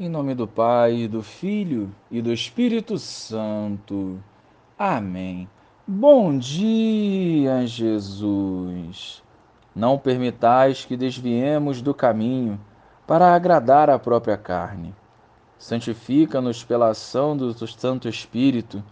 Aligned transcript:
Em 0.00 0.08
nome 0.08 0.34
do 0.34 0.48
Pai, 0.48 1.06
do 1.06 1.22
Filho 1.22 1.94
e 2.10 2.22
do 2.22 2.32
Espírito 2.32 2.98
Santo. 2.98 4.18
Amém. 4.78 5.46
Bom 5.86 6.38
dia, 6.38 7.66
Jesus. 7.66 9.22
Não 9.76 9.98
permitais 9.98 10.86
que 10.86 10.96
desviemos 10.96 11.82
do 11.82 11.92
caminho 11.92 12.58
para 13.06 13.34
agradar 13.34 13.90
a 13.90 13.98
própria 13.98 14.38
carne. 14.38 14.94
Santifica-nos 15.58 16.64
pela 16.64 16.88
ação 16.88 17.36
do 17.36 17.52
Santo 17.66 18.08
Espírito, 18.08 18.82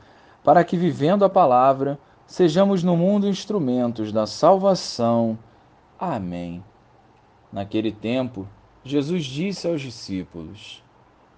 para 0.44 0.62
que, 0.62 0.76
vivendo 0.76 1.24
a 1.24 1.30
palavra, 1.30 1.98
sejamos 2.26 2.84
no 2.84 2.94
mundo 2.94 3.26
instrumentos 3.26 4.12
da 4.12 4.26
salvação. 4.26 5.38
Amém. 5.98 6.62
Naquele 7.50 7.90
tempo, 7.90 8.46
Jesus 8.84 9.24
disse 9.24 9.66
aos 9.66 9.80
discípulos: 9.80 10.82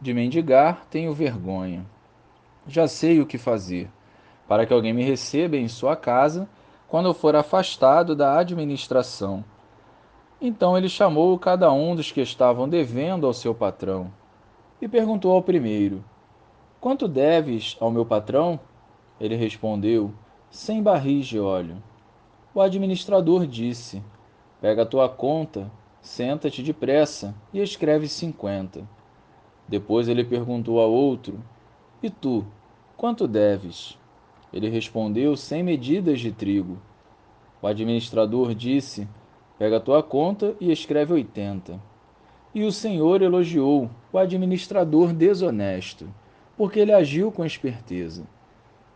de 0.00 0.12
mendigar 0.12 0.86
tenho 0.90 1.14
vergonha. 1.14 1.84
Já 2.66 2.88
sei 2.88 3.20
o 3.20 3.26
que 3.26 3.38
fazer, 3.38 3.90
para 4.48 4.66
que 4.66 4.72
alguém 4.72 4.92
me 4.92 5.02
receba 5.02 5.56
em 5.56 5.68
sua 5.68 5.96
casa 5.96 6.48
quando 6.88 7.06
eu 7.06 7.14
for 7.14 7.34
afastado 7.34 8.14
da 8.14 8.38
administração. 8.38 9.44
Então 10.40 10.76
ele 10.76 10.88
chamou 10.88 11.38
cada 11.38 11.72
um 11.72 11.94
dos 11.94 12.10
que 12.10 12.20
estavam 12.20 12.68
devendo 12.68 13.26
ao 13.26 13.32
seu 13.32 13.54
patrão 13.54 14.12
e 14.80 14.88
perguntou 14.88 15.32
ao 15.32 15.42
primeiro: 15.42 16.04
Quanto 16.80 17.08
deves 17.08 17.76
ao 17.80 17.90
meu 17.90 18.04
patrão? 18.04 18.58
Ele 19.20 19.36
respondeu: 19.36 20.12
Cem 20.50 20.82
barris 20.82 21.26
de 21.26 21.38
óleo. 21.38 21.82
O 22.54 22.60
administrador 22.60 23.46
disse: 23.46 24.02
Pega 24.60 24.82
a 24.82 24.86
tua 24.86 25.08
conta 25.08 25.70
Senta-te 26.04 26.62
depressa 26.62 27.34
e 27.50 27.62
escreve 27.62 28.08
cinquenta. 28.08 28.86
Depois 29.68 30.08
ele 30.08 30.24
perguntou 30.24 30.80
a 30.80 30.86
outro: 30.86 31.42
E 32.02 32.10
tu, 32.10 32.44
quanto 32.96 33.26
deves? 33.26 33.98
Ele 34.52 34.68
respondeu: 34.68 35.36
Cem 35.36 35.62
medidas 35.62 36.20
de 36.20 36.30
trigo. 36.30 36.78
O 37.60 37.66
administrador 37.66 38.54
disse: 38.54 39.08
Pega 39.58 39.78
a 39.78 39.80
tua 39.80 40.02
conta 40.02 40.54
e 40.60 40.70
escreve 40.70 41.14
oitenta. 41.14 41.80
E 42.54 42.62
o 42.62 42.70
Senhor 42.70 43.22
elogiou 43.22 43.90
o 44.12 44.18
administrador 44.18 45.12
desonesto, 45.12 46.06
porque 46.56 46.78
ele 46.78 46.92
agiu 46.92 47.32
com 47.32 47.44
esperteza. 47.44 48.24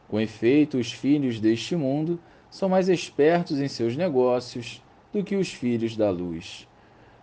Com 0.07 0.21
efeito, 0.21 0.79
os 0.79 0.93
filhos 0.93 1.41
deste 1.41 1.75
mundo 1.75 2.21
são 2.51 2.69
mais 2.69 2.89
espertos 2.89 3.59
em 3.59 3.69
seus 3.69 3.97
negócios 3.97 4.83
do 5.13 5.25
que 5.25 5.35
os 5.35 5.53
filhos 5.53 5.97
da 5.97 6.11
luz. 6.11 6.68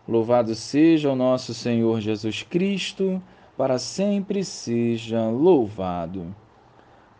Louvado 0.08 0.54
seja 0.54 1.12
o 1.12 1.16
nosso 1.16 1.52
Senhor 1.52 2.00
Jesus 2.00 2.44
Cristo, 2.44 3.20
para 3.58 3.80
sempre 3.80 4.44
seja 4.44 5.28
louvado. 5.30 6.36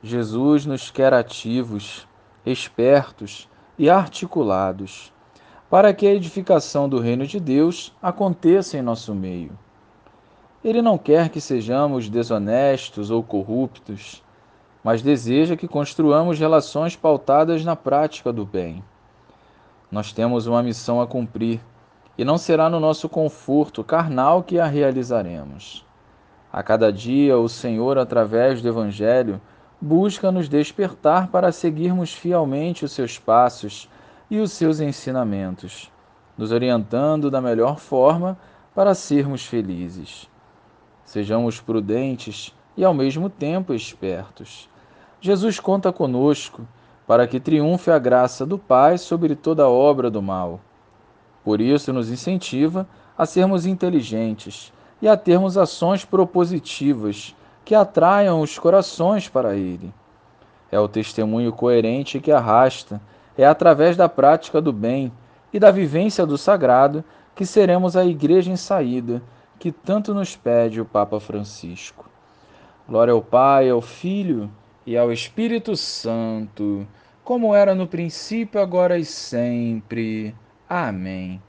Jesus 0.04 0.68
nos 0.68 0.92
quer 0.92 1.12
ativos, 1.12 2.08
espertos 2.46 3.50
e 3.76 3.90
articulados, 3.90 5.12
para 5.68 5.96
que 5.96 6.06
a 6.06 6.14
edificação 6.14 6.88
do 6.88 7.00
reino 7.00 7.26
de 7.26 7.40
Deus 7.40 7.92
aconteça 8.00 8.78
em 8.78 8.84
nosso 8.84 9.16
meio. 9.16 9.58
Ele 10.64 10.80
não 10.80 10.96
quer 10.96 11.30
que 11.30 11.42
sejamos 11.42 12.08
desonestos 12.08 13.10
ou 13.10 13.24
corruptos, 13.24 14.24
mas 14.84 15.02
deseja 15.02 15.58
que 15.58 15.68
construamos 15.68 16.38
relações 16.38 16.96
pautadas 16.96 17.66
na 17.66 17.76
prática 17.76 18.32
do 18.32 18.46
bem. 18.46 18.84
Nós 19.92 20.14
temos 20.14 20.46
uma 20.46 20.62
missão 20.62 21.02
a 21.02 21.08
cumprir 21.08 21.60
e 22.18 22.24
não 22.24 22.38
será 22.38 22.70
no 22.70 22.80
nosso 22.80 23.10
conforto 23.10 23.84
carnal 23.84 24.42
que 24.44 24.60
a 24.60 24.66
realizaremos. 24.66 25.86
A 26.52 26.64
cada 26.64 26.92
dia, 26.92 27.38
o 27.38 27.50
Senhor, 27.50 27.98
através 27.98 28.62
do 28.62 28.70
Evangelho, 28.70 29.42
busca 29.82 30.32
nos 30.32 30.48
despertar 30.48 31.28
para 31.28 31.52
seguirmos 31.52 32.14
fielmente 32.14 32.86
os 32.86 32.94
seus 32.94 33.20
passos 33.20 33.90
e 34.32 34.40
os 34.40 34.54
seus 34.54 34.80
ensinamentos, 34.80 35.92
nos 36.38 36.52
orientando 36.52 37.30
da 37.30 37.42
melhor 37.42 37.78
forma 37.78 38.38
para 38.74 38.96
sermos 38.96 39.46
felizes. 39.46 40.30
Sejamos 41.04 41.60
prudentes 41.60 42.56
e, 42.78 42.86
ao 42.86 42.94
mesmo 42.94 43.30
tempo, 43.30 43.74
espertos. 43.74 44.70
Jesus 45.20 45.60
conta 45.60 45.92
conosco 45.92 46.66
para 47.06 47.28
que 47.28 47.40
triunfe 47.40 47.92
a 47.92 48.00
graça 48.00 48.46
do 48.46 48.58
Pai 48.58 48.98
sobre 48.98 49.36
toda 49.36 49.68
obra 49.68 50.10
do 50.10 50.22
mal 50.22 50.60
por 51.46 51.62
isso, 51.62 51.94
nos 51.94 52.10
incentiva 52.10 52.88
a 53.16 53.24
sermos 53.24 53.68
inteligentes 53.68 54.74
e 55.00 55.08
a 55.08 55.16
termos 55.16 55.60
ações 55.60 56.04
propositivas 56.04 57.36
que 57.64 57.76
atraiam 57.76 58.42
os 58.42 58.58
corações 58.58 59.30
para 59.30 59.56
Ele. 59.56 59.94
É 60.72 60.80
o 60.80 60.88
testemunho 60.88 61.54
coerente 61.54 62.20
que 62.20 62.32
arrasta, 62.32 63.00
é 63.38 63.46
através 63.46 63.96
da 63.96 64.10
prática 64.10 64.60
do 64.60 64.74
bem 64.74 65.12
e 65.54 65.60
da 65.60 65.70
vivência 65.70 66.26
do 66.26 66.36
sagrado 66.36 67.04
que 67.36 67.46
seremos 67.46 67.96
a 67.96 68.04
igreja 68.04 68.52
em 68.52 68.56
saída, 68.56 69.22
que 69.60 69.72
tanto 69.72 70.16
nos 70.16 70.36
pede 70.36 70.82
o 70.82 70.86
Papa 70.86 71.20
Francisco. 71.20 72.10
Glória 72.90 73.14
ao 73.14 73.22
Pai, 73.22 73.70
ao 73.70 73.82
Filho 73.82 74.50
e 74.84 74.98
ao 74.98 75.12
Espírito 75.12 75.78
Santo, 75.78 76.88
como 77.24 77.54
era 77.54 77.76
no 77.76 77.86
princípio, 77.86 78.60
agora 78.60 78.98
e 78.98 79.06
sempre. 79.06 80.34
Amém. 80.70 81.42